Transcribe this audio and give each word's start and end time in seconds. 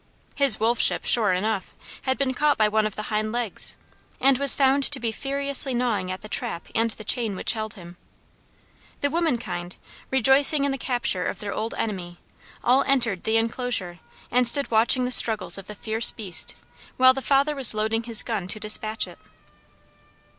His 0.33 0.59
wolfship, 0.59 1.05
sure 1.05 1.31
enough, 1.31 1.75
had 2.05 2.17
been 2.17 2.33
caught 2.33 2.57
by 2.57 2.67
one 2.67 2.87
of 2.87 2.95
his 2.95 3.05
hind 3.05 3.31
legs, 3.31 3.77
and 4.19 4.39
was 4.39 4.55
found 4.55 4.83
to 4.85 4.99
be 4.99 5.11
furiously 5.11 5.75
gnawing 5.75 6.11
at 6.11 6.21
the 6.21 6.27
trap 6.27 6.69
and 6.73 6.89
the 6.89 7.03
chain 7.03 7.35
which 7.35 7.53
held 7.53 7.75
him. 7.75 7.97
The 9.01 9.11
womenkind, 9.11 9.77
rejoicing 10.09 10.63
in 10.63 10.71
the 10.71 10.79
capture 10.79 11.27
of 11.27 11.37
their 11.37 11.53
old 11.53 11.75
enemy, 11.75 12.17
all 12.63 12.81
entered 12.87 13.25
the 13.25 13.37
enclosure 13.37 13.99
and 14.31 14.47
stood 14.47 14.71
watching 14.71 15.05
the 15.05 15.11
struggles 15.11 15.59
of 15.59 15.67
the 15.67 15.75
fierce 15.75 16.09
beast, 16.09 16.55
while 16.97 17.13
the 17.13 17.21
father 17.21 17.53
was 17.55 17.75
loading 17.75 18.01
his 18.01 18.23
gun 18.23 18.47
to 18.47 18.59
dispatch 18.59 19.05
it. 19.07 19.19